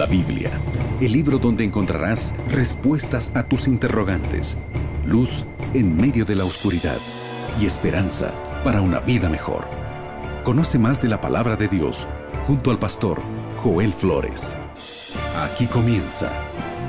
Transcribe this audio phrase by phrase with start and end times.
[0.00, 0.50] La Biblia,
[1.02, 4.56] el libro donde encontrarás respuestas a tus interrogantes,
[5.06, 6.96] luz en medio de la oscuridad
[7.60, 8.32] y esperanza
[8.64, 9.68] para una vida mejor.
[10.42, 12.06] Conoce más de la palabra de Dios
[12.46, 13.20] junto al pastor
[13.58, 14.56] Joel Flores.
[15.36, 16.30] Aquí comienza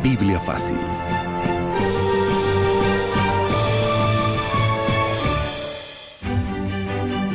[0.02, 0.78] Biblia Fácil.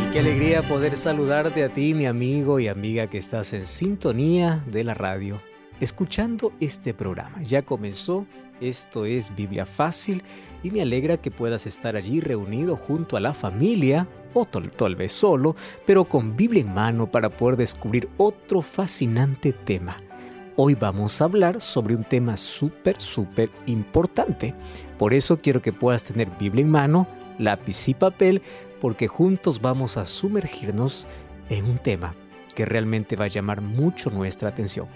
[0.07, 4.65] Y qué alegría poder saludarte a ti, mi amigo y amiga que estás en sintonía
[4.73, 5.39] de la radio,
[5.81, 7.43] escuchando este programa.
[7.43, 8.27] Ya comenzó,
[8.61, 10.23] esto es Biblia Fácil
[10.63, 15.13] y me alegra que puedas estar allí reunido junto a la familia o tal vez
[15.13, 19.97] solo, pero con Biblia en mano para poder descubrir otro fascinante tema.
[20.57, 24.55] Hoy vamos a hablar sobre un tema súper, súper importante.
[24.99, 27.07] Por eso quiero que puedas tener Biblia en mano,
[27.39, 28.41] lápiz y papel,
[28.81, 31.07] porque juntos vamos a sumergirnos
[31.51, 32.15] en un tema
[32.55, 34.87] que realmente va a llamar mucho nuestra atención.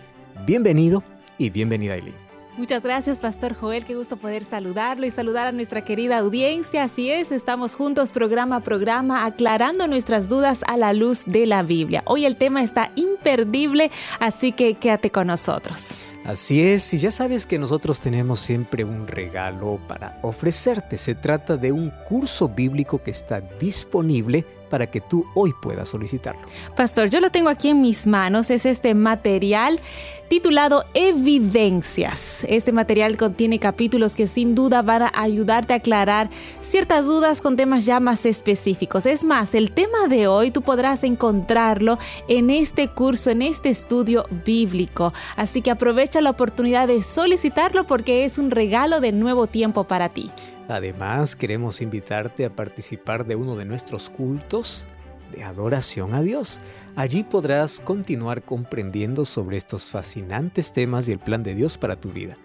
[0.46, 1.02] Bienvenido
[1.38, 2.30] y bienvenida, Eileen.
[2.56, 3.84] Muchas gracias, Pastor Joel.
[3.84, 6.82] Qué gusto poder saludarlo y saludar a nuestra querida audiencia.
[6.82, 11.62] Así es, estamos juntos programa a programa aclarando nuestras dudas a la luz de la
[11.62, 12.02] Biblia.
[12.06, 15.92] Hoy el tema está imperdible, así que quédate con nosotros.
[16.24, 20.98] Así es, y ya sabes que nosotros tenemos siempre un regalo para ofrecerte.
[20.98, 26.40] Se trata de un curso bíblico que está disponible para que tú hoy puedas solicitarlo.
[26.76, 28.50] Pastor, yo lo tengo aquí en mis manos.
[28.50, 29.80] Es este material
[30.28, 32.46] titulado Evidencias.
[32.48, 37.56] Este material contiene capítulos que sin duda van a ayudarte a aclarar ciertas dudas con
[37.56, 39.06] temas ya más específicos.
[39.06, 41.98] Es más, el tema de hoy tú podrás encontrarlo
[42.28, 45.12] en este curso, en este estudio bíblico.
[45.36, 50.08] Así que aprovecha la oportunidad de solicitarlo porque es un regalo de nuevo tiempo para
[50.08, 50.30] ti.
[50.70, 54.86] Además, queremos invitarte a participar de uno de nuestros cultos
[55.32, 56.60] de adoración a Dios.
[56.96, 62.10] Allí podrás continuar comprendiendo sobre estos fascinantes temas y el plan de Dios para tu
[62.12, 62.36] vida.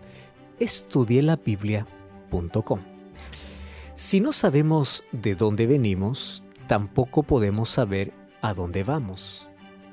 [0.59, 2.98] estudielabiblia.com.
[3.99, 9.49] Si no sabemos de dónde venimos, tampoco podemos saber a dónde vamos.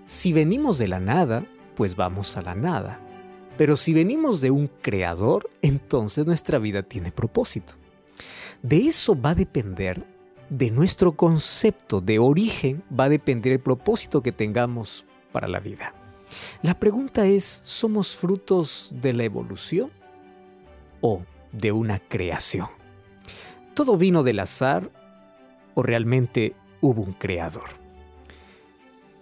[0.06, 1.44] Si venimos de la nada,
[1.74, 3.00] pues vamos a la nada.
[3.58, 7.74] Pero si venimos de un creador, entonces nuestra vida tiene propósito.
[8.62, 10.06] De eso va a depender,
[10.50, 15.96] de nuestro concepto de origen, va a depender el propósito que tengamos para la vida.
[16.62, 19.90] La pregunta es, ¿somos frutos de la evolución
[21.00, 22.75] o de una creación?
[23.76, 24.90] ¿Todo vino del azar
[25.74, 27.68] o realmente hubo un creador?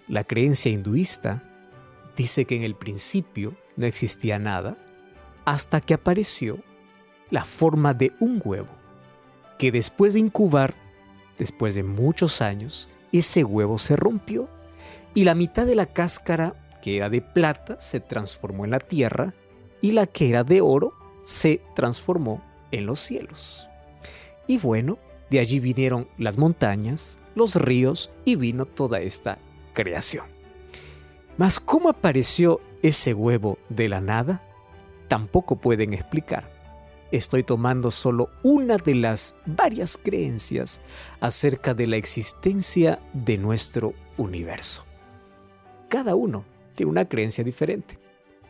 [0.06, 1.42] La creencia hinduista
[2.16, 4.78] dice que en el principio no existía nada
[5.44, 6.60] hasta que apareció
[7.30, 8.68] la forma de un huevo,
[9.58, 10.72] que después de incubar,
[11.36, 14.48] después de muchos años, ese huevo se rompió
[15.14, 19.34] y la mitad de la cáscara, que era de plata, se transformó en la tierra
[19.82, 20.94] y la que era de oro
[21.24, 22.40] se transformó
[22.70, 23.68] en los cielos.
[24.46, 24.98] Y bueno,
[25.30, 29.38] de allí vinieron las montañas, los ríos y vino toda esta
[29.72, 30.26] creación.
[31.36, 34.42] Mas cómo apareció ese huevo de la nada,
[35.08, 36.52] tampoco pueden explicar.
[37.10, 40.80] Estoy tomando solo una de las varias creencias
[41.20, 44.84] acerca de la existencia de nuestro universo.
[45.88, 46.44] Cada uno
[46.74, 47.98] tiene una creencia diferente,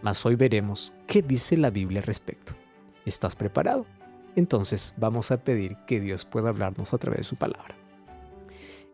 [0.03, 2.55] mas hoy veremos qué dice la Biblia al respecto.
[3.05, 3.87] ¿Estás preparado?
[4.37, 7.77] Entonces vamos a pedir que Dios pueda hablarnos a través de su palabra.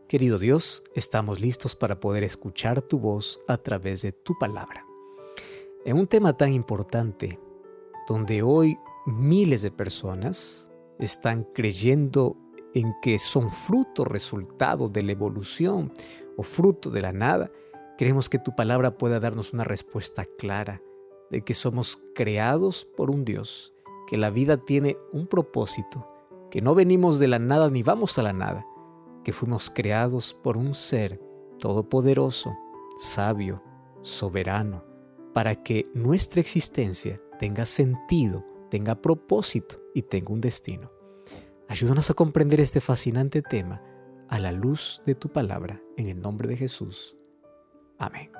[0.08, 4.84] Querido Dios, estamos listos para poder escuchar tu voz a través de tu palabra.
[5.84, 7.38] En un tema tan importante,
[8.08, 8.76] donde hoy
[9.06, 12.36] miles de personas están creyendo
[12.74, 15.92] en que son fruto, resultado de la evolución
[16.36, 17.50] o fruto de la nada,
[17.96, 20.82] queremos que tu palabra pueda darnos una respuesta clara
[21.30, 23.72] de que somos creados por un Dios,
[24.06, 26.08] que la vida tiene un propósito,
[26.50, 28.66] que no venimos de la nada ni vamos a la nada,
[29.24, 31.20] que fuimos creados por un ser
[31.58, 32.56] todopoderoso,
[32.98, 33.62] sabio,
[34.02, 34.84] soberano,
[35.32, 40.90] para que nuestra existencia tenga sentido, tenga propósito y tenga un destino.
[41.68, 43.82] Ayúdanos a comprender este fascinante tema
[44.28, 47.16] a la luz de tu palabra, en el nombre de Jesús.
[47.98, 48.39] Amén.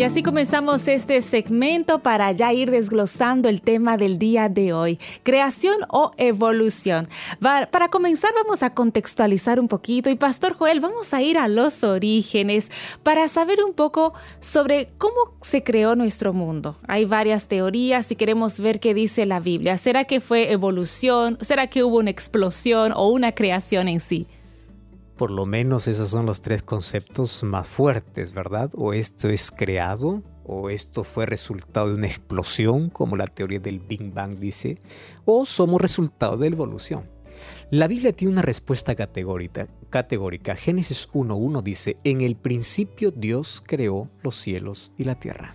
[0.00, 4.98] Y así comenzamos este segmento para ya ir desglosando el tema del día de hoy,
[5.24, 7.06] creación o evolución.
[7.38, 11.84] para comenzar vamos a contextualizar un poquito y Pastor Joel, vamos a ir a los
[11.84, 12.70] orígenes
[13.02, 16.78] para saber un poco sobre cómo se creó nuestro mundo.
[16.88, 19.76] Hay varias teorías y queremos ver qué dice la Biblia.
[19.76, 21.36] ¿Será que fue evolución?
[21.42, 24.26] ¿Será que hubo una explosión o una creación en sí?
[25.20, 28.70] Por lo menos esos son los tres conceptos más fuertes, ¿verdad?
[28.74, 33.80] O esto es creado, o esto fue resultado de una explosión, como la teoría del
[33.80, 34.78] Big Bang dice,
[35.26, 37.10] o somos resultado de la evolución.
[37.70, 39.68] La Biblia tiene una respuesta categórica.
[39.90, 40.56] categórica.
[40.56, 45.54] Génesis 1.1 dice, en el principio Dios creó los cielos y la tierra.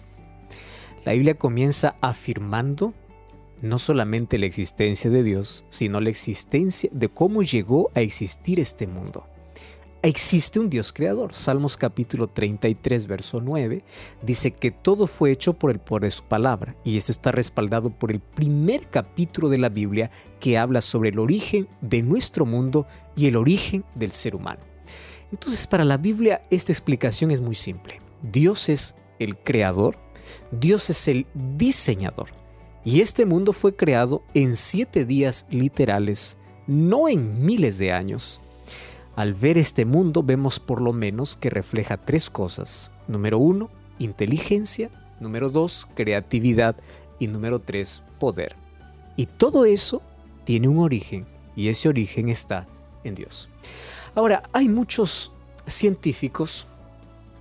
[1.05, 2.93] La Biblia comienza afirmando
[3.63, 8.85] no solamente la existencia de Dios, sino la existencia de cómo llegó a existir este
[8.85, 9.25] mundo
[10.07, 11.33] existe un Dios creador.
[11.33, 13.83] Salmos capítulo 33, verso 9,
[14.21, 16.75] dice que todo fue hecho por el poder de su palabra.
[16.83, 21.19] Y esto está respaldado por el primer capítulo de la Biblia que habla sobre el
[21.19, 22.85] origen de nuestro mundo
[23.15, 24.61] y el origen del ser humano.
[25.31, 27.99] Entonces, para la Biblia esta explicación es muy simple.
[28.21, 29.97] Dios es el creador,
[30.51, 32.29] Dios es el diseñador.
[32.83, 36.37] Y este mundo fue creado en siete días literales,
[36.67, 38.41] no en miles de años.
[39.15, 42.91] Al ver este mundo vemos por lo menos que refleja tres cosas.
[43.07, 44.89] Número uno, inteligencia.
[45.21, 46.75] Número dos, creatividad.
[47.17, 48.55] Y número tres, poder.
[49.15, 50.01] Y todo eso
[50.43, 51.25] tiene un origen
[51.55, 52.67] y ese origen está
[53.05, 53.49] en Dios.
[54.15, 55.31] Ahora, hay muchos
[55.65, 56.67] científicos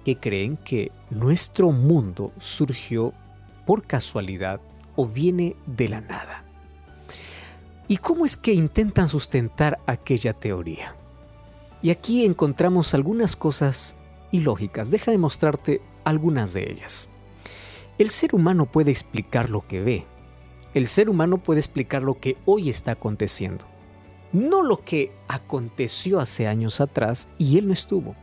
[0.05, 3.13] que creen que nuestro mundo surgió
[3.67, 4.61] por casualidad
[4.95, 6.45] o viene de la nada.
[7.89, 10.95] ¿Y cómo es que intentan sustentar aquella teoría?
[11.85, 13.95] Y aquí encontramos algunas cosas
[14.33, 14.91] ilógicas.
[14.91, 17.11] Deja de mostrarte algunas de ellas.
[17.99, 20.07] El ser humano puede explicar lo que ve.
[20.73, 23.67] El ser humano puede explicar lo que hoy está aconteciendo.
[24.33, 28.17] No lo que aconteció hace años atrás y él no estuvo.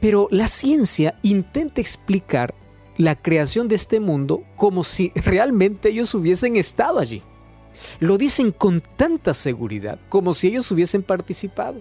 [0.00, 2.52] Pero la ciencia intenta explicar
[2.96, 7.22] la creación de este mundo como si realmente ellos hubiesen estado allí.
[8.00, 11.80] Lo dicen con tanta seguridad, como si ellos hubiesen participado.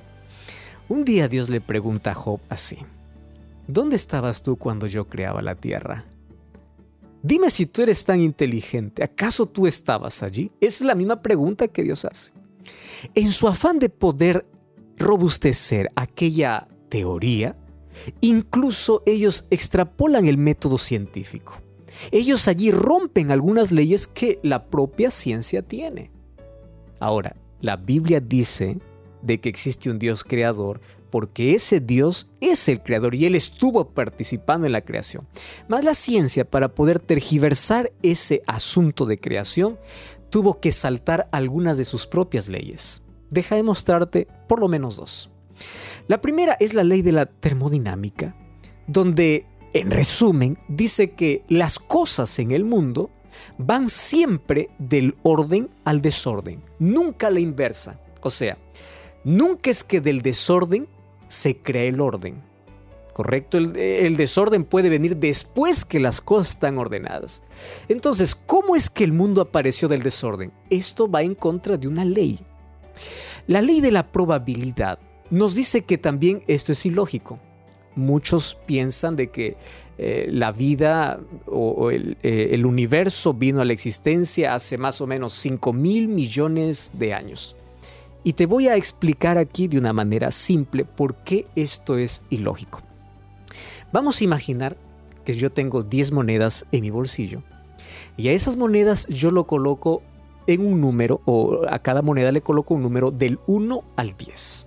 [0.87, 2.77] Un día Dios le pregunta a Job así,
[3.67, 6.05] ¿dónde estabas tú cuando yo creaba la tierra?
[7.23, 10.51] Dime si tú eres tan inteligente, ¿acaso tú estabas allí?
[10.61, 12.33] Es la misma pregunta que Dios hace.
[13.15, 14.45] En su afán de poder
[14.97, 17.57] robustecer aquella teoría,
[18.21, 21.59] incluso ellos extrapolan el método científico.
[22.11, 26.11] Ellos allí rompen algunas leyes que la propia ciencia tiene.
[26.99, 28.77] Ahora, la Biblia dice
[29.25, 30.79] de que existe un Dios creador,
[31.09, 35.27] porque ese Dios es el creador y Él estuvo participando en la creación.
[35.67, 39.79] Más la ciencia, para poder tergiversar ese asunto de creación,
[40.29, 43.01] tuvo que saltar algunas de sus propias leyes.
[43.29, 45.31] Deja de mostrarte por lo menos dos.
[46.07, 48.35] La primera es la ley de la termodinámica,
[48.85, 53.09] donde, en resumen, dice que las cosas en el mundo
[53.57, 57.99] van siempre del orden al desorden, nunca la inversa.
[58.21, 58.57] O sea,
[59.25, 60.87] Nunca es que del desorden
[61.27, 62.43] se crea el orden.
[63.11, 63.57] ¿Correcto?
[63.57, 67.41] El, desorden puede venir después que las cosas están ordenadas.
[67.89, 70.51] Entonces, ¿cómo es que el mundo apareció del desorden?
[70.69, 72.39] Esto va en contra de una ley.
[73.47, 74.99] La ley de la probabilidad
[75.31, 77.39] nos dice que también esto es ilógico.
[77.95, 79.57] Muchos piensan de que
[79.97, 85.07] eh, la vida o, el, eh, el universo vino a la existencia hace más o
[85.07, 87.55] menos 5 mil millones de años.
[88.25, 92.81] Y te voy a explicar aquí de una manera simple por qué esto es ilógico.
[93.93, 94.77] Vamos a imaginar
[95.23, 97.43] que yo tengo 10 monedas en mi bolsillo
[98.17, 100.01] y a esas monedas yo lo coloco
[100.47, 104.65] en un número o a cada moneda le coloco un número del 1 al 10.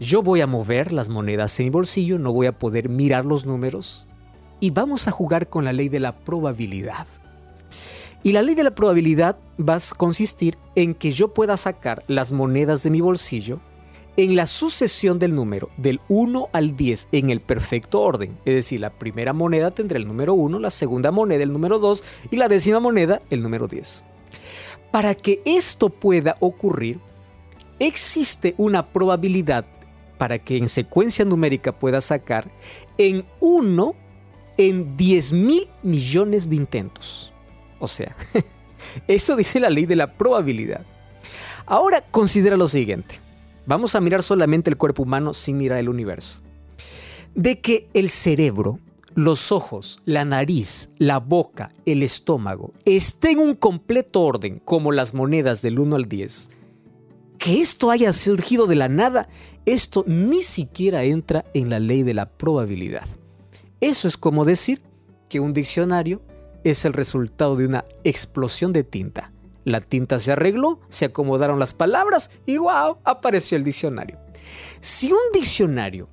[0.00, 3.46] Yo voy a mover las monedas en mi bolsillo, no voy a poder mirar los
[3.46, 4.08] números
[4.58, 7.06] y vamos a jugar con la ley de la probabilidad.
[8.22, 12.32] Y la ley de la probabilidad va a consistir en que yo pueda sacar las
[12.32, 13.60] monedas de mi bolsillo
[14.16, 18.36] en la sucesión del número del 1 al 10 en el perfecto orden.
[18.44, 22.04] Es decir, la primera moneda tendrá el número 1, la segunda moneda el número 2
[22.30, 24.04] y la décima moneda el número 10.
[24.90, 26.98] Para que esto pueda ocurrir,
[27.78, 29.64] existe una probabilidad
[30.18, 32.50] para que en secuencia numérica pueda sacar
[32.98, 33.94] en 1
[34.58, 37.32] en 10 mil millones de intentos.
[37.80, 38.14] O sea,
[39.08, 40.82] eso dice la ley de la probabilidad.
[41.66, 43.18] Ahora considera lo siguiente.
[43.66, 46.40] Vamos a mirar solamente el cuerpo humano sin mirar el universo.
[47.34, 48.78] De que el cerebro,
[49.14, 55.14] los ojos, la nariz, la boca, el estómago estén en un completo orden como las
[55.14, 56.50] monedas del 1 al 10,
[57.38, 59.28] que esto haya surgido de la nada,
[59.64, 63.06] esto ni siquiera entra en la ley de la probabilidad.
[63.80, 64.82] Eso es como decir
[65.28, 66.20] que un diccionario
[66.64, 69.32] es el resultado de una explosión de tinta.
[69.64, 74.18] La tinta se arregló, se acomodaron las palabras y wow, apareció el diccionario.
[74.80, 76.08] Si un diccionario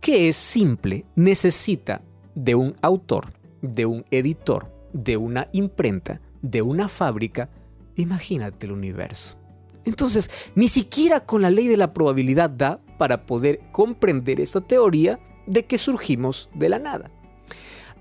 [0.00, 2.02] que es simple necesita
[2.34, 7.50] de un autor, de un editor, de una imprenta, de una fábrica,
[7.96, 9.38] imagínate el universo.
[9.84, 15.20] Entonces, ni siquiera con la ley de la probabilidad da para poder comprender esta teoría
[15.46, 17.10] de que surgimos de la nada.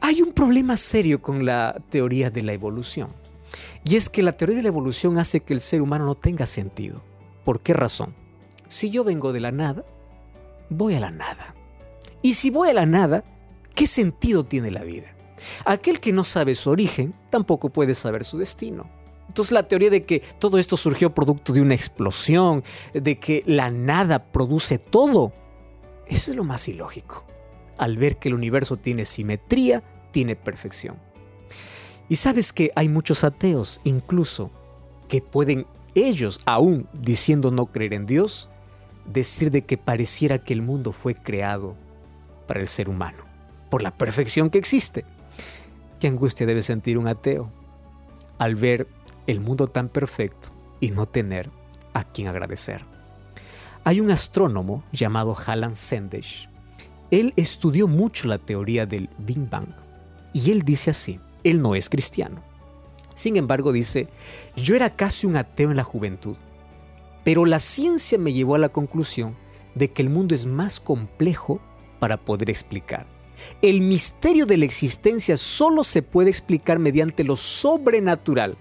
[0.01, 3.09] Hay un problema serio con la teoría de la evolución.
[3.83, 6.45] Y es que la teoría de la evolución hace que el ser humano no tenga
[6.45, 7.01] sentido.
[7.43, 8.13] ¿Por qué razón?
[8.67, 9.83] Si yo vengo de la nada,
[10.69, 11.55] voy a la nada.
[12.21, 13.23] Y si voy a la nada,
[13.75, 15.15] ¿qué sentido tiene la vida?
[15.65, 18.89] Aquel que no sabe su origen tampoco puede saber su destino.
[19.27, 23.69] Entonces la teoría de que todo esto surgió producto de una explosión, de que la
[23.69, 25.33] nada produce todo,
[26.07, 27.25] eso es lo más ilógico.
[27.77, 30.97] Al ver que el universo tiene simetría, tiene perfección.
[32.07, 34.51] Y sabes que hay muchos ateos incluso
[35.07, 35.65] que pueden
[35.95, 38.49] ellos, aún diciendo no creer en Dios,
[39.05, 41.75] decir de que pareciera que el mundo fue creado
[42.47, 43.23] para el ser humano,
[43.69, 45.05] por la perfección que existe.
[45.99, 47.51] ¿Qué angustia debe sentir un ateo
[48.37, 48.87] al ver
[49.27, 51.49] el mundo tan perfecto y no tener
[51.93, 52.83] a quien agradecer?
[53.83, 56.49] Hay un astrónomo llamado Alan Sendesh.
[57.15, 59.69] Él estudió mucho la teoría del Big Bang
[60.33, 62.43] y él dice así, él no es cristiano.
[63.13, 64.09] Sin embargo, dice,
[64.57, 66.35] yo era casi un ateo en la juventud,
[67.23, 69.33] pero la ciencia me llevó a la conclusión
[69.75, 71.61] de que el mundo es más complejo
[72.01, 73.07] para poder explicar.
[73.61, 78.57] El misterio de la existencia solo se puede explicar mediante lo sobrenatural.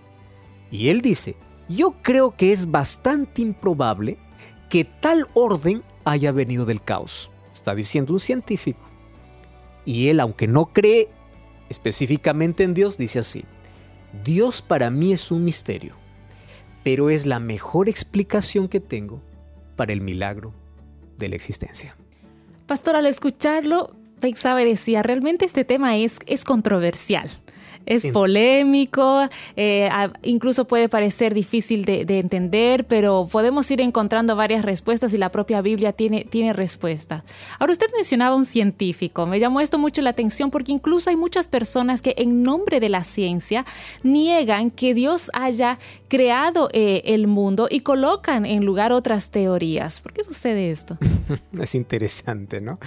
[0.70, 1.34] Y él dice,
[1.68, 4.16] yo creo que es bastante improbable
[4.70, 7.32] que tal orden haya venido del caos.
[7.64, 8.80] Está diciendo un científico.
[9.86, 11.08] Y él, aunque no cree
[11.70, 13.46] específicamente en Dios, dice así,
[14.22, 15.94] Dios para mí es un misterio,
[16.82, 19.22] pero es la mejor explicación que tengo
[19.76, 20.52] para el milagro
[21.16, 21.96] de la existencia.
[22.66, 27.30] Pastor, al escucharlo, pensaba y decía, realmente este tema es, es controversial
[27.86, 29.90] es polémico, eh,
[30.22, 35.60] incluso puede parecer difícil de, entender, pero podemos ir encontrando varias respuestas y la propia
[35.60, 37.24] Biblia tiene, tiene respuestas.
[37.58, 41.48] Ahora usted mencionaba un científico, me llamó esto mucho la atención porque incluso hay muchas
[41.48, 43.64] personas que en nombre de la ciencia
[44.02, 50.00] niegan que Dios haya creado eh, el mundo y colocan en lugar otras teorías.
[50.00, 50.96] ¿Por qué sucede esto?
[51.60, 52.78] es interesante, ¿no?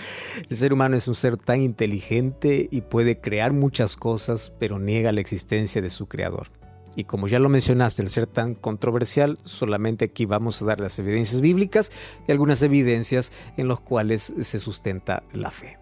[0.50, 5.12] El ser humano es un ser tan inteligente y puede crear muchas cosas, pero niega
[5.12, 6.48] la existencia de su creador.
[6.96, 10.98] Y como ya lo mencionaste, el ser tan controversial, solamente aquí vamos a dar las
[10.98, 11.92] evidencias bíblicas
[12.28, 15.78] y algunas evidencias en las cuales se sustenta la fe.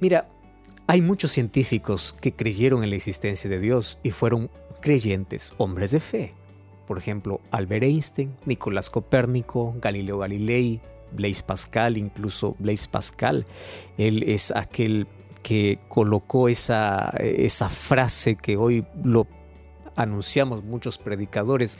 [0.00, 0.28] Mira,
[0.86, 4.48] hay muchos científicos que creyeron en la existencia de Dios y fueron
[4.80, 6.34] creyentes, hombres de fe.
[6.86, 10.80] Por ejemplo, Albert Einstein, Nicolás Copérnico, Galileo Galilei,
[11.12, 13.44] Blaise Pascal, incluso Blaise Pascal.
[13.96, 15.08] Él es aquel
[15.48, 19.26] que colocó esa, esa frase que hoy lo
[19.96, 21.78] anunciamos muchos predicadores,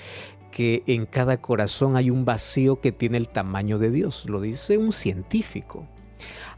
[0.51, 4.25] que en cada corazón hay un vacío que tiene el tamaño de Dios.
[4.27, 5.87] Lo dice un científico.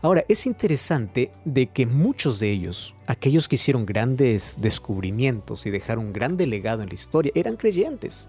[0.03, 6.07] Ahora, es interesante de que muchos de ellos, aquellos que hicieron grandes descubrimientos y dejaron
[6.07, 8.29] un gran legado en la historia, eran creyentes.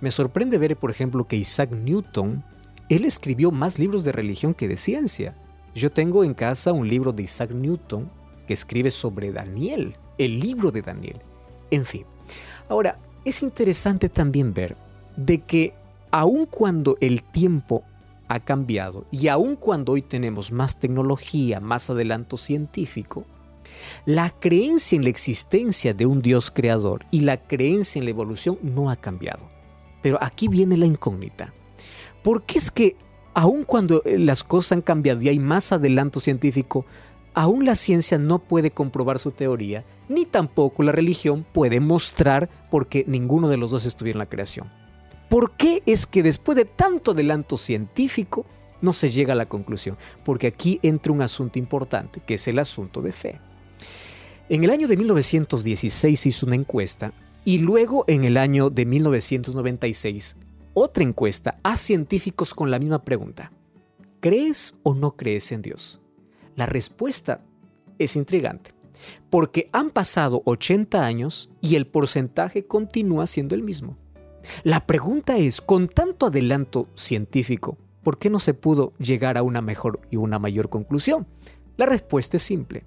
[0.00, 2.44] Me sorprende ver, por ejemplo, que Isaac Newton,
[2.88, 5.34] él escribió más libros de religión que de ciencia.
[5.74, 8.08] Yo tengo en casa un libro de Isaac Newton
[8.46, 11.20] que escribe sobre Daniel, el libro de Daniel.
[11.70, 12.04] En fin,
[12.68, 14.76] ahora es interesante también ver
[15.16, 15.74] de que
[16.12, 17.82] aun cuando el tiempo
[18.28, 23.24] ha cambiado y aun cuando hoy tenemos más tecnología, más adelanto científico,
[24.06, 28.58] la creencia en la existencia de un Dios creador y la creencia en la evolución
[28.62, 29.50] no ha cambiado.
[30.02, 31.52] Pero aquí viene la incógnita.
[32.22, 32.96] ¿Por qué es que
[33.34, 36.86] aun cuando eh, las cosas han cambiado y hay más adelanto científico,
[37.34, 42.86] aún la ciencia no puede comprobar su teoría, ni tampoco la religión puede mostrar por
[42.86, 44.70] qué ninguno de los dos estuviera en la creación.
[45.28, 48.46] ¿Por qué es que después de tanto adelanto científico
[48.80, 49.96] no se llega a la conclusión?
[50.24, 53.40] Porque aquí entra un asunto importante, que es el asunto de fe.
[54.48, 57.12] En el año de 1916 se hizo una encuesta
[57.44, 60.36] y luego en el año de 1996
[60.74, 63.52] otra encuesta a científicos con la misma pregunta.
[64.20, 66.00] ¿Crees o no crees en Dios?
[66.56, 67.44] La respuesta
[67.98, 68.72] es intrigante,
[69.30, 73.96] porque han pasado 80 años y el porcentaje continúa siendo el mismo.
[74.62, 79.62] La pregunta es, con tanto adelanto científico, ¿por qué no se pudo llegar a una
[79.62, 81.26] mejor y una mayor conclusión?
[81.76, 82.84] La respuesta es simple.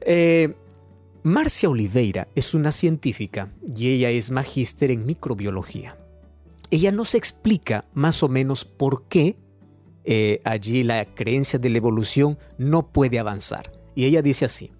[0.00, 0.54] Eh,
[1.22, 5.96] Marcia Oliveira es una científica y ella es magíster en microbiología.
[6.74, 9.36] Ella nos explica más o menos por qué
[10.02, 13.70] eh, allí la creencia de la evolución no puede avanzar.
[13.94, 14.72] Y ella dice así,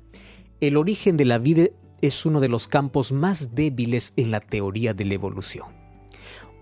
[0.59, 1.69] el origen de la vida
[2.03, 5.69] es uno de los campos más débiles en la teoría de la evolución.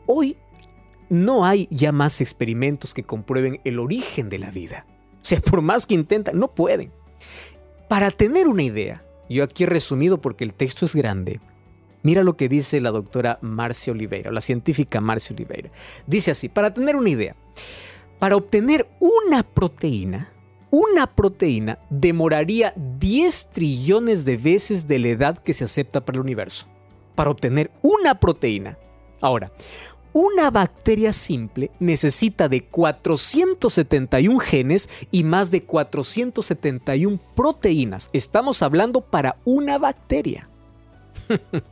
[0.06, 0.36] Hoy
[1.08, 4.86] no hay ya más experimentos que comprueben el origen de la vida.
[5.22, 6.92] O sea, por más que intentan, no pueden.
[7.88, 11.40] Para tener una idea, yo aquí he resumido porque el texto es grande.
[12.02, 15.70] Mira lo que dice la doctora Marcia Oliveira, la científica Marcia Oliveira.
[16.06, 17.36] Dice así, para tener una idea,
[18.18, 20.32] para obtener una proteína,
[20.70, 26.22] una proteína demoraría 10 trillones de veces de la edad que se acepta para el
[26.22, 26.66] universo.
[27.14, 28.78] Para obtener una proteína.
[29.20, 29.52] Ahora,
[30.12, 38.10] una bacteria simple necesita de 471 genes y más de 471 proteínas.
[38.12, 40.48] Estamos hablando para una bacteria.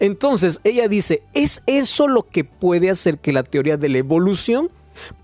[0.00, 4.70] Entonces, ella dice, ¿es eso lo que puede hacer que la teoría de la evolución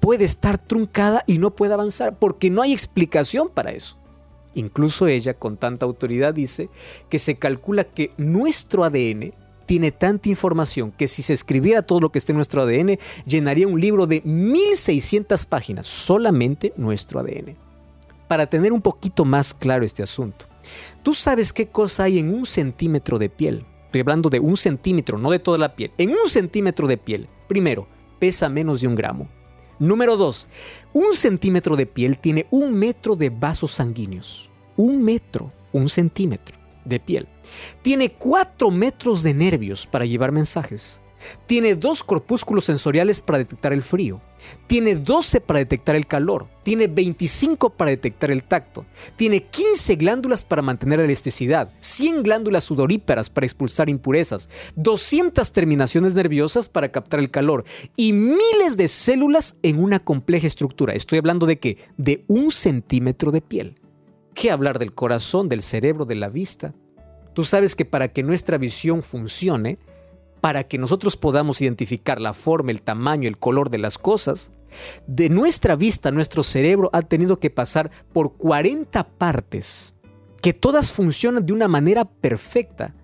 [0.01, 3.97] puede estar truncada y no puede avanzar porque no hay explicación para eso.
[4.55, 6.69] Incluso ella con tanta autoridad dice
[7.09, 9.33] que se calcula que nuestro ADN
[9.67, 13.69] tiene tanta información que si se escribiera todo lo que esté en nuestro ADN, llenaría
[13.69, 17.57] un libro de 1600 páginas, solamente nuestro ADN.
[18.27, 20.47] Para tener un poquito más claro este asunto,
[21.05, 23.65] ¿tú sabes qué cosa hay en un centímetro de piel?
[23.91, 25.91] Estoy hablando de un centímetro, no de toda la piel.
[25.99, 27.89] En un centímetro de piel, primero,
[28.21, 29.27] pesa menos de un gramo.
[29.81, 30.47] Número 2.
[30.93, 34.49] Un centímetro de piel tiene un metro de vasos sanguíneos.
[34.77, 37.27] Un metro, un centímetro de piel.
[37.83, 41.01] Tiene 4 metros de nervios para llevar mensajes.
[41.47, 44.21] Tiene dos corpúsculos sensoriales para detectar el frío.
[44.67, 46.47] Tiene 12 para detectar el calor.
[46.63, 48.87] Tiene 25 para detectar el tacto.
[49.17, 51.73] Tiene 15 glándulas para mantener la elasticidad.
[51.81, 54.49] 100 glándulas sudoríparas para expulsar impurezas.
[54.77, 57.65] 200 terminaciones nerviosas para captar el calor.
[57.97, 60.95] Y miles de células en una compleja estructura.
[60.95, 61.79] Estoy hablando de qué?
[61.97, 63.81] De un centímetro de piel.
[64.35, 66.73] ¿Qué hablar del corazón, del cerebro, de la vista?
[67.35, 69.79] Tú sabes que para que nuestra visión funcione,
[70.41, 74.53] para que nosotros podamos identificar la forma, el tamaño, el color de las cosas,
[75.07, 79.95] de nuestra vista, nuestro cerebro ha tenido que pasar por 40 partes
[80.41, 82.95] que todas funcionan de una manera perfecta.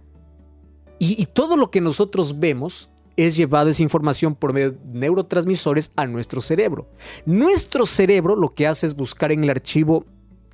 [0.99, 6.07] Y, todo lo que nosotros vemos es llevado esa información por medio de neurotransmisores a
[6.07, 6.89] nuestro cerebro.
[7.27, 10.07] Nuestro cerebro lo que hace es buscar en el archivo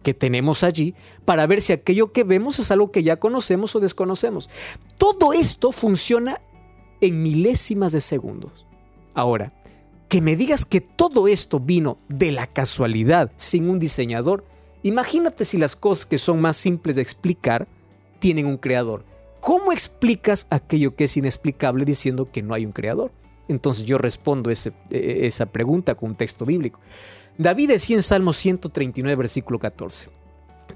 [0.03, 3.81] que tenemos allí para ver si aquello que vemos es algo que ya conocemos o
[3.81, 4.51] desconocemos.
[4.99, 6.41] Todo esto funciona
[7.03, 8.67] en milésimas de segundos.
[9.13, 9.53] Ahora,
[10.09, 14.45] que me digas que todo esto vino de la casualidad, sin un diseñador,
[14.83, 17.67] imagínate si las cosas que son más simples de explicar
[18.19, 19.05] tienen un creador.
[19.41, 23.11] ¿Cómo explicas aquello que es inexplicable diciendo que no hay un creador?
[23.49, 26.79] Entonces yo respondo e, esa pregunta con un texto bíblico.
[27.39, 30.11] David decía en Salmo 139, versículo 14.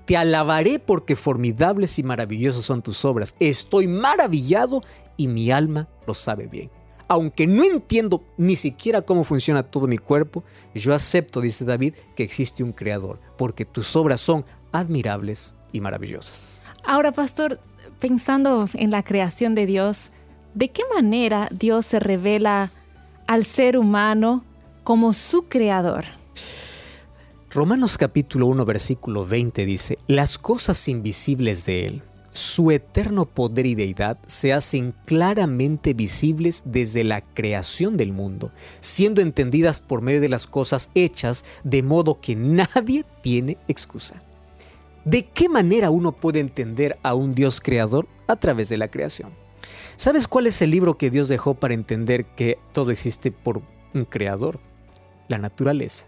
[0.04, 3.34] Te alabaré porque formidables y maravillosas son tus obras.
[3.38, 4.80] Estoy maravillado
[5.16, 6.70] y mi alma lo sabe bien.
[7.08, 10.42] Aunque no entiendo ni siquiera cómo funciona todo mi cuerpo,
[10.74, 16.60] yo acepto, dice David, que existe un creador, porque tus obras son admirables y maravillosas.
[16.84, 17.60] Ahora, pastor,
[18.00, 20.10] pensando en la creación de Dios,
[20.54, 22.70] ¿de qué manera Dios se revela
[23.26, 24.44] al ser humano
[24.82, 26.04] como su creador?
[27.50, 32.02] Romanos capítulo 1 versículo 20 dice, las cosas invisibles de Él
[32.36, 39.20] su eterno poder y deidad se hacen claramente visibles desde la creación del mundo, siendo
[39.20, 44.22] entendidas por medio de las cosas hechas, de modo que nadie tiene excusa.
[45.04, 48.06] ¿De qué manera uno puede entender a un Dios creador?
[48.26, 49.30] A través de la creación.
[49.96, 53.62] ¿Sabes cuál es el libro que Dios dejó para entender que todo existe por
[53.94, 54.58] un creador?
[55.28, 56.06] la naturaleza.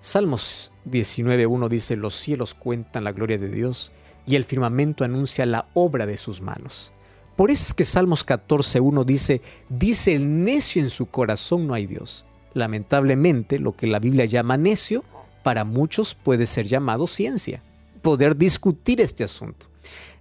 [0.00, 3.92] Salmos 19.1 dice, los cielos cuentan la gloria de Dios
[4.26, 6.92] y el firmamento anuncia la obra de sus manos.
[7.36, 11.86] Por eso es que Salmos 14.1 dice, dice el necio en su corazón no hay
[11.86, 12.24] Dios.
[12.52, 15.02] Lamentablemente, lo que la Biblia llama necio,
[15.42, 17.62] para muchos puede ser llamado ciencia.
[18.02, 19.66] Poder discutir este asunto.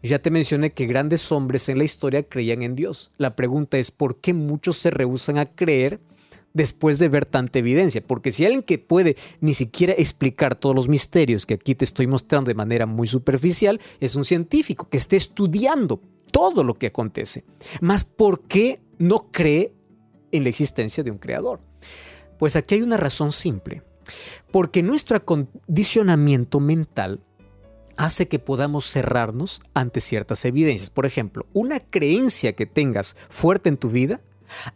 [0.02, 3.12] Ya te mencioné que grandes hombres en la historia creían en Dios.
[3.18, 6.02] La pregunta es, ¿por qué muchos se rehusan a creer
[6.54, 8.06] después de ver tanta evidencia?
[8.06, 12.08] Porque si alguien que puede ni siquiera explicar todos los misterios que aquí te estoy
[12.08, 17.43] mostrando de manera muy superficial, es un científico que esté estudiando todo lo que acontece.
[17.82, 19.74] Mas ¿por qué no cree
[20.32, 21.60] en la existencia de un creador?
[22.38, 23.84] Pues aquí hay una razón simple.
[24.52, 27.22] Porque nuestro acondicionamiento mental
[27.98, 30.89] hace que podamos cerrarnos ante ciertas evidencias.
[30.89, 34.22] Por ejemplo, una creencia que tengas fuerte en tu vida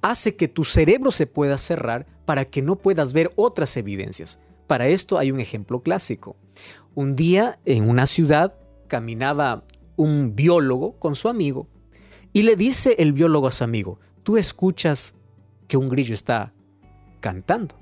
[0.01, 4.39] hace que tu cerebro se pueda cerrar para que no puedas ver otras evidencias.
[4.67, 6.35] Para esto hay un ejemplo clásico.
[6.93, 8.55] Un día en una ciudad
[8.87, 9.63] caminaba
[9.95, 11.67] un biólogo con su amigo
[12.33, 15.15] y le dice el biólogo a su amigo, tú escuchas
[15.67, 16.53] que un grillo está
[17.19, 17.75] cantando.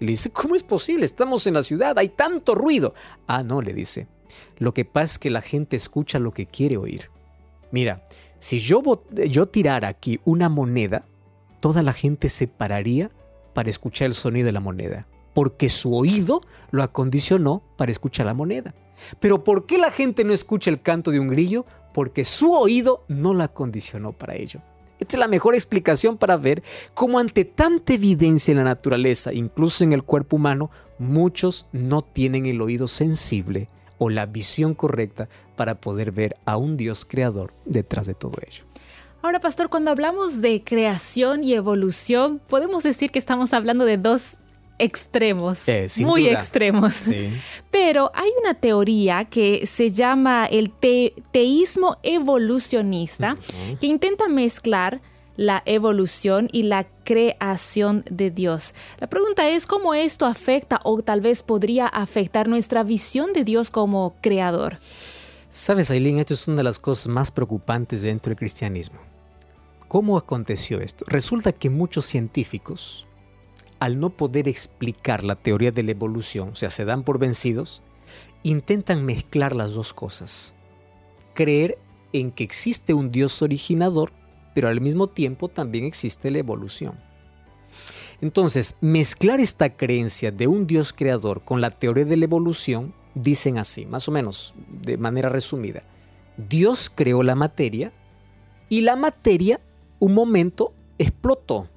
[0.00, 1.04] Le dice, ¿cómo es posible?
[1.04, 2.94] Estamos en la ciudad, hay tanto ruido.
[3.26, 4.06] Ah, no, le dice.
[4.58, 7.10] Lo que pasa es que la gente escucha lo que quiere oír.
[7.72, 8.04] Mira,
[8.38, 11.04] si yo, yo tirara aquí una moneda,
[11.60, 13.10] toda la gente se pararía
[13.54, 18.34] para escuchar el sonido de la moneda, porque su oído lo acondicionó para escuchar la
[18.34, 18.74] moneda.
[19.20, 21.64] Pero ¿por qué la gente no escucha el canto de un grillo?
[21.94, 24.60] Porque su oído no la acondicionó para ello.
[24.98, 29.84] Esta es la mejor explicación para ver cómo ante tanta evidencia en la naturaleza, incluso
[29.84, 33.68] en el cuerpo humano, muchos no tienen el oído sensible
[33.98, 38.64] o la visión correcta para poder ver a un Dios creador detrás de todo ello.
[39.20, 44.38] Ahora, pastor, cuando hablamos de creación y evolución, podemos decir que estamos hablando de dos
[44.78, 47.02] extremos, eh, muy extremos.
[47.70, 50.72] Pero hay una teoría que se llama el
[51.32, 53.36] teísmo evolucionista,
[53.80, 55.00] que intenta mezclar
[55.36, 58.74] la evolución y la creación de Dios.
[58.98, 63.70] La pregunta es cómo esto afecta o tal vez podría afectar nuestra visión de Dios
[63.70, 64.78] como creador.
[65.50, 68.98] Sabes, Aileen, esto es una de las cosas más preocupantes dentro del cristianismo.
[69.88, 71.06] ¿Cómo aconteció esto?
[71.08, 73.06] Resulta que muchos científicos,
[73.78, 77.82] al no poder explicar la teoría de la evolución, o sea, se dan por vencidos,
[78.42, 80.52] intentan mezclar las dos cosas.
[81.32, 81.78] Creer
[82.12, 84.12] en que existe un Dios originador,
[84.54, 87.00] pero al mismo tiempo también existe la evolución.
[88.20, 93.58] Entonces, mezclar esta creencia de un Dios creador con la teoría de la evolución, dicen
[93.58, 95.82] así, más o menos, de manera resumida.
[96.36, 97.92] Dios creó la materia
[98.68, 99.60] y la materia
[99.98, 101.68] un momento explotó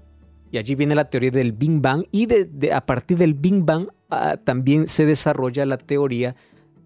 [0.51, 3.87] y allí viene la teoría del Big Bang y de, a partir del Big Bang
[4.09, 6.35] ah, también se desarrolla la teoría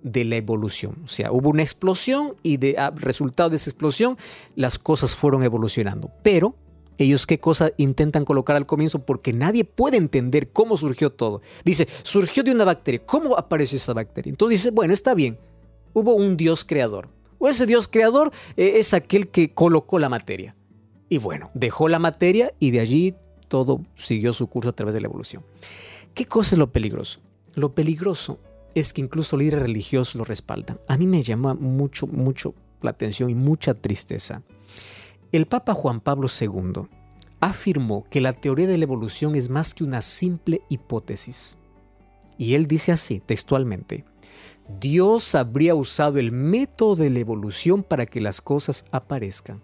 [0.04, 0.98] de la evolución.
[1.04, 4.18] O sea, hubo una explosión y de ah, resultado de esa explosión
[4.56, 6.12] las cosas fueron evolucionando.
[6.22, 6.56] Pero
[6.98, 11.42] ellos qué cosa intentan colocar al comienzo porque nadie puede entender cómo surgió todo.
[11.64, 13.06] Dice, surgió de una bacteria.
[13.06, 14.30] ¿Cómo apareció esa bacteria?
[14.30, 15.38] Entonces dice, bueno, está bien.
[15.94, 17.10] Hubo un Dios creador.
[17.38, 20.56] O ese Dios creador eh, es aquel que colocó la materia.
[21.10, 23.16] Y bueno, dejó la materia y de allí
[23.48, 25.44] todo siguió su curso a través de la evolución.
[26.14, 27.20] ¿Qué cosa es lo peligroso?
[27.54, 28.40] Lo peligroso
[28.74, 30.80] es que incluso líderes religiosos lo respaldan.
[30.88, 34.42] A mí me llama mucho, mucho la atención y mucha tristeza.
[35.36, 36.88] El Papa Juan Pablo II
[37.42, 41.58] afirmó que la teoría de la evolución es más que una simple hipótesis.
[42.38, 44.06] Y él dice así, textualmente,
[44.80, 49.62] Dios habría usado el método de la evolución para que las cosas aparezcan.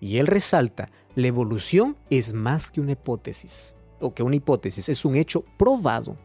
[0.00, 5.04] Y él resalta, la evolución es más que una hipótesis, o que una hipótesis, es
[5.04, 6.16] un hecho probado.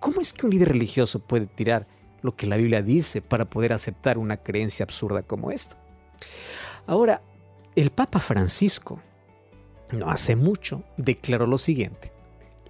[0.00, 1.86] ¿Cómo es que un líder religioso puede tirar
[2.20, 5.78] lo que la Biblia dice para poder aceptar una creencia absurda como esta?
[6.86, 7.22] Ahora,
[7.76, 9.00] el Papa Francisco,
[9.92, 12.10] no hace mucho, declaró lo siguiente.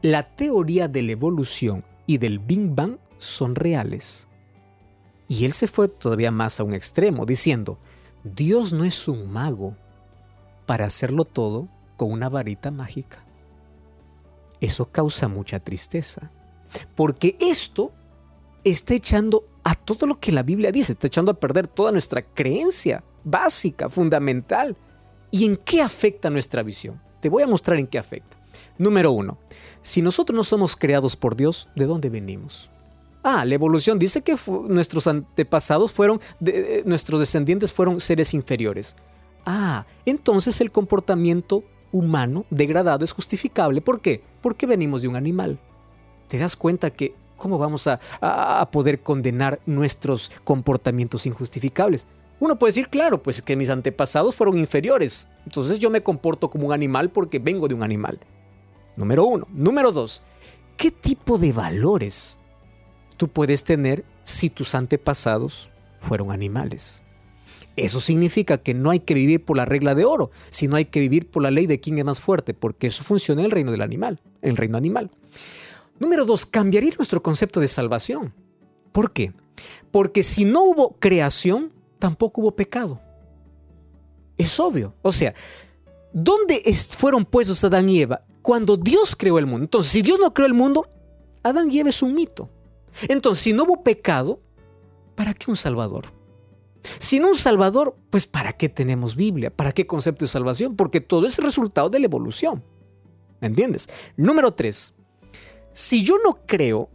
[0.03, 4.29] La teoría de la evolución y del Big Bang son reales.
[5.29, 7.79] Y él se fue todavía más a un extremo, diciendo,
[8.25, 9.77] Dios no es un mago
[10.66, 13.25] para hacerlo todo con una varita mágica.
[14.61, 16.33] Eso causa mucha tristeza,
[16.97, 17.92] porque esto
[18.64, 22.23] está echando a todo lo que la Biblia dice, está echando a perder toda nuestra
[22.23, 24.77] creencia básica, fundamental.
[25.31, 27.01] ¿Y en qué afecta nuestra visión?
[27.21, 28.37] Te voy a mostrar en qué afecta.
[28.79, 29.39] Número uno,
[29.83, 32.71] si nosotros no somos creados por Dios, ¿de dónde venimos?
[33.23, 34.37] Ah, la evolución dice que
[34.69, 36.21] nuestros antepasados fueron,
[36.85, 38.97] nuestros descendientes fueron seres inferiores.
[39.45, 43.81] Ah, entonces el comportamiento humano degradado es justificable.
[43.81, 44.23] ¿Por qué?
[44.43, 45.59] Porque venimos de un animal.
[46.29, 52.07] te das cuenta que ¿cómo vamos a, a, poder condenar nuestros comportamientos injustificables?
[52.38, 56.66] Uno puede decir, claro, pues que mis antepasados fueron inferiores, entonces yo me comporto como
[56.66, 58.20] un animal porque vengo de un animal.
[58.96, 59.46] Número uno.
[59.51, 60.22] Número dos,
[60.77, 62.38] ¿qué tipo de valores
[63.16, 65.70] tú puedes tener si tus antepasados
[66.01, 67.03] fueron animales?
[67.77, 71.01] Eso significa que no hay que vivir por la regla de oro, sino hay que
[71.01, 73.70] vivir por la ley de quién es más fuerte, porque eso funciona en el reino
[73.70, 75.11] del animal, el reino animal.
[75.99, 78.35] Número dos, cambiaría nuestro concepto de salvación.
[78.92, 79.33] ¿Por qué?
[79.90, 83.01] Porque si no hubo creación, tampoco hubo pecado.
[84.37, 84.95] Es obvio.
[85.03, 85.35] O sea,
[86.13, 86.63] ¿dónde
[86.97, 88.23] fueron puestos Adán y Eva?
[88.43, 89.65] Cuando Dios creó el mundo.
[89.65, 90.89] Entonces, si Dios no creó el mundo,
[91.43, 92.51] Adán y Eva es un mito.
[93.09, 94.41] Entonces, si no hubo pecado,
[95.15, 96.07] ¿para qué un Salvador?
[96.99, 99.51] Sin un Salvador, pues ¿para qué tenemos Biblia?
[99.55, 100.77] ¿Para qué concepto de salvación?
[100.77, 102.63] Porque todo es resultado de la evolución.
[103.41, 103.89] ¿Me entiendes?
[104.17, 104.95] Número tres,
[105.73, 106.89] si yo no creo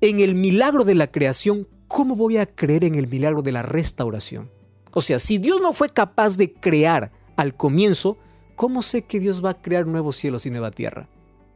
[0.00, 3.62] en el milagro de la creación, ¿cómo voy a creer en el milagro de la
[3.62, 4.50] restauración?
[4.92, 8.18] O sea, si Dios no fue capaz de crear al comienzo,
[8.54, 11.08] ¿cómo sé que Dios va a crear nuevos cielos y nueva tierra?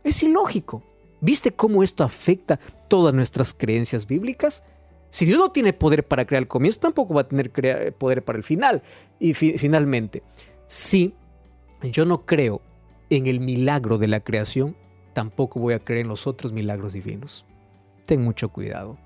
[0.02, 0.82] Es ilógico.
[1.20, 4.64] ¿Viste cómo esto afecta todas nuestras creencias bíblicas?
[5.10, 8.38] Si Dios no tiene poder para crear el comienzo, tampoco va a tener poder para
[8.38, 8.82] el final.
[9.20, 10.22] Y finalmente,
[10.66, 11.14] si
[11.82, 12.62] yo no creo
[13.10, 14.74] en el milagro de la creación,
[15.12, 17.46] tampoco voy a creer en los otros milagros divinos.
[18.06, 18.98] Ten mucho cuidado.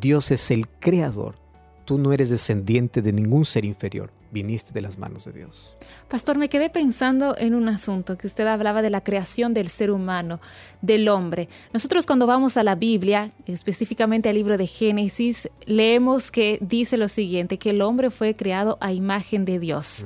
[0.00, 1.36] Dios es el creador.
[1.84, 5.76] Tú no eres descendiente de ningún ser inferior viniste de las manos de Dios.
[6.08, 9.90] Pastor, me quedé pensando en un asunto que usted hablaba de la creación del ser
[9.90, 10.40] humano,
[10.82, 11.48] del hombre.
[11.72, 17.08] Nosotros cuando vamos a la Biblia, específicamente al libro de Génesis, leemos que dice lo
[17.08, 20.04] siguiente, que el hombre fue creado a imagen de Dios.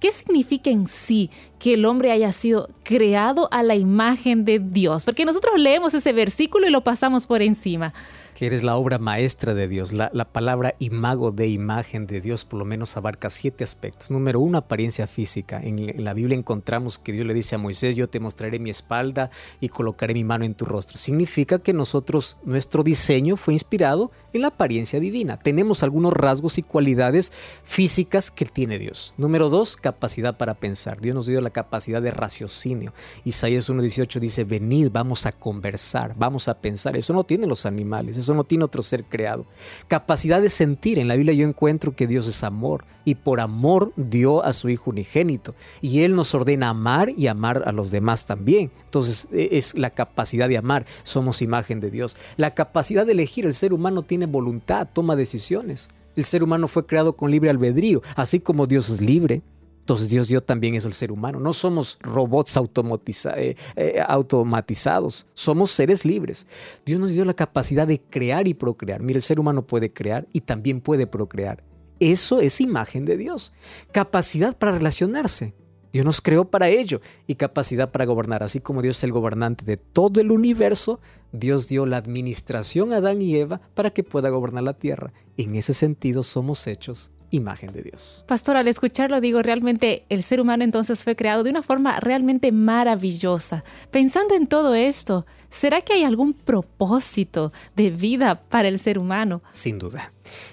[0.00, 5.04] ¿Qué significa en sí que el hombre haya sido creado a la imagen de Dios?
[5.04, 7.94] Porque nosotros leemos ese versículo y lo pasamos por encima
[8.38, 9.92] que eres la obra maestra de Dios.
[9.92, 14.12] La, palabra imago de imagen de Dios por lo menos abarca siete aspectos.
[14.12, 15.60] Número uno, apariencia física.
[15.60, 19.30] En, la Biblia encontramos que Dios le dice a Moisés, yo te mostraré mi espalda
[19.60, 20.98] y colocaré mi mano en tu rostro.
[20.98, 25.38] Significa que nosotros, nuestro diseño fue inspirado en la apariencia divina.
[25.38, 27.32] Tenemos algunos rasgos y cualidades
[27.64, 29.14] físicas que tiene Dios.
[29.16, 31.00] Número dos, capacidad para pensar.
[31.00, 32.92] Dios nos dio la capacidad de raciocinio.
[33.24, 36.96] Isaías 1.18 dice, venid, vamos a conversar, vamos a pensar.
[36.96, 39.46] Eso no tienen los animales eso no tiene otro ser creado.
[39.86, 40.98] Capacidad de sentir.
[40.98, 44.68] En la Biblia yo encuentro que Dios es amor y por amor dio a su
[44.68, 45.54] Hijo unigénito.
[45.80, 48.70] Y Él nos ordena amar y amar a los demás también.
[48.84, 50.86] Entonces e, es la capacidad de amar.
[51.02, 52.16] Somos imagen de Dios.
[52.36, 53.46] La capacidad de elegir.
[53.46, 55.88] El ser humano tiene voluntad, toma decisiones.
[56.16, 59.42] El ser humano fue creado con libre albedrío, así como Dios es libre.
[59.88, 61.40] Entonces Dios dio también eso al ser humano.
[61.40, 66.46] No somos robots eh, eh, automatizados, somos seres libres.
[66.84, 69.02] Dios nos dio la capacidad de crear y procrear.
[69.02, 71.64] Mira, el ser humano puede crear y también puede procrear.
[72.00, 73.54] Eso es imagen de Dios.
[73.90, 75.54] Capacidad para relacionarse.
[75.90, 78.42] Dios nos creó para ello y capacidad para gobernar.
[78.42, 81.00] Así como Dios es el gobernante de todo el universo,
[81.32, 85.14] Dios dio la administración a Adán y Eva para que pueda gobernar la tierra.
[85.38, 88.24] En ese sentido somos hechos imagen de Dios.
[88.26, 92.52] Pastor, al escucharlo digo, realmente el ser humano entonces fue creado de una forma realmente
[92.52, 93.64] maravillosa.
[93.90, 99.42] Pensando en todo esto, ¿será que hay algún propósito de vida para el ser humano?
[99.50, 100.12] Sin duda.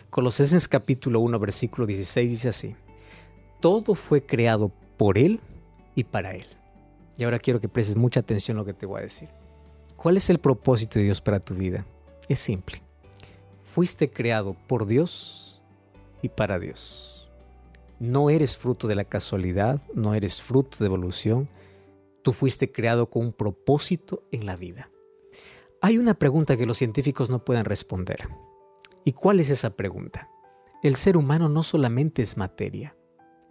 [0.10, 2.76] Colosenses capítulo 1, versículo 16 dice así,
[3.60, 5.40] todo fue creado por Él
[5.96, 6.46] y para Él.
[7.18, 9.30] Y ahora quiero que prestes mucha atención a lo que te voy a decir.
[9.96, 11.86] ¿Cuál es el propósito de Dios para tu vida?
[12.28, 12.82] Es simple.
[13.62, 15.45] Fuiste creado por Dios
[16.26, 17.30] y para Dios.
[18.00, 21.48] No eres fruto de la casualidad, no eres fruto de evolución,
[22.24, 24.90] tú fuiste creado con un propósito en la vida.
[25.82, 28.28] Hay una pregunta que los científicos no pueden responder.
[29.04, 30.32] ¿Y cuál es esa pregunta?
[30.82, 32.98] El ser humano no solamente es materia.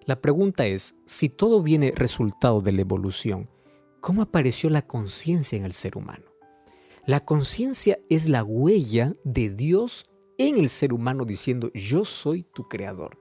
[0.05, 3.49] La pregunta es, si todo viene resultado de la evolución,
[4.01, 6.25] ¿cómo apareció la conciencia en el ser humano?
[7.07, 12.69] La conciencia es la huella de Dios en el ser humano diciendo yo soy tu
[12.69, 13.19] creador.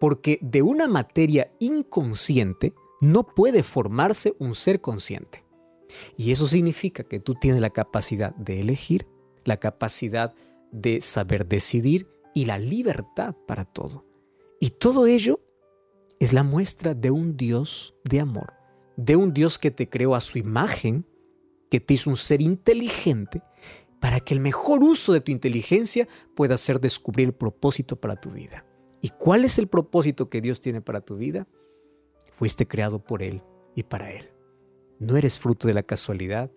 [0.00, 5.44] Porque de una materia inconsciente no puede formarse un ser consciente.
[6.16, 9.06] Y eso significa que tú tienes la capacidad de elegir,
[9.44, 10.34] la capacidad
[10.72, 14.04] de saber decidir y la libertad para todo.
[14.60, 15.40] Y todo ello
[16.18, 18.52] es la muestra de un Dios de amor,
[18.96, 21.06] de un Dios que te creó a su imagen,
[21.70, 23.42] que te hizo un ser inteligente
[24.00, 28.30] para que el mejor uso de tu inteligencia pueda ser descubrir el propósito para tu
[28.30, 28.64] vida.
[29.00, 31.46] ¿Y cuál es el propósito que Dios tiene para tu vida?
[32.32, 33.42] Fuiste creado por Él
[33.74, 34.30] y para Él.
[34.98, 36.50] No eres fruto de la casualidad,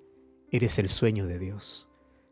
[0.52, 1.90] eres el sueño de Dios.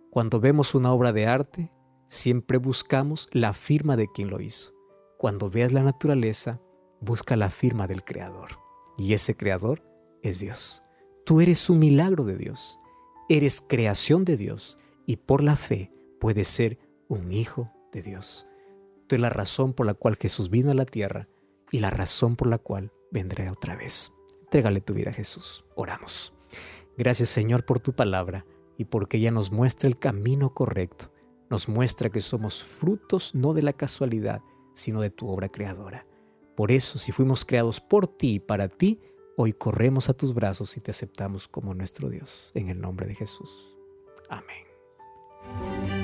[0.10, 1.72] Cuando vemos una obra de arte,
[2.08, 4.74] siempre buscamos la firma de quien lo hizo.
[5.18, 6.62] Cuando veas la naturaleza,
[7.00, 8.60] busca la firma del Creador.
[8.98, 9.84] Y ese Creador
[10.24, 10.84] es Dios.
[11.26, 12.80] Tú eres un milagro de Dios.
[13.30, 18.46] Eres creación de Dios y por la fe puedes ser un hijo de Dios.
[19.08, 21.28] Tú eres la razón por la cual Jesús vino a la tierra
[21.72, 24.14] y la razón por la cual vendré otra vez.
[24.42, 25.66] Entrégale tu vida a Jesús.
[25.74, 26.36] Oramos.
[26.96, 28.46] Gracias Señor por tu palabra
[28.78, 31.12] y porque ella nos muestra el camino correcto.
[31.50, 34.44] Nos muestra que somos frutos no de la casualidad,
[34.76, 36.06] sino de tu obra creadora.
[36.56, 39.02] Por eso, si fuimos creados por ti y para ti,
[39.38, 42.52] hoy corremos a tus brazos y te aceptamos como nuestro Dios.
[42.54, 43.76] En el nombre de Jesús.
[44.30, 44.69] Amén.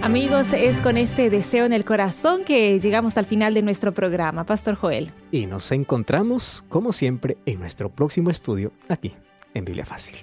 [0.01, 4.45] Amigos, es con este deseo en el corazón que llegamos al final de nuestro programa,
[4.45, 5.11] Pastor Joel.
[5.31, 9.15] Y nos encontramos, como siempre, en nuestro próximo estudio, aquí,
[9.55, 10.17] en Biblia Fácil.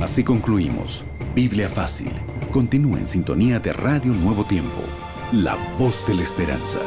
[0.00, 1.04] Así concluimos.
[1.34, 2.12] Biblia Fácil.
[2.52, 4.82] Continúa en sintonía de Radio Nuevo Tiempo,
[5.32, 6.80] la voz de la esperanza.